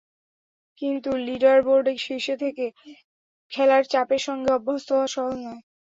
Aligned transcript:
কিন্তু 0.81 1.09
লিডারবোর্ডে 1.25 1.93
শীর্ষে 1.97 2.35
থেকে 2.43 2.65
খেলার 3.51 3.83
চাপের 3.91 4.21
সঙ্গে 4.27 4.49
অভ্যস্ত 4.51 4.87
হওয়া 4.93 5.07
সহজ 5.15 5.37
নয়। 5.45 5.61